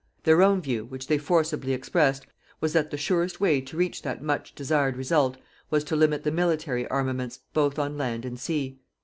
[0.23, 2.25] Their own view, which they forcibly expressed,
[2.59, 5.37] was that the surest way to reach that much desired result
[5.69, 8.79] was to limit the military armaments, both on land and sea.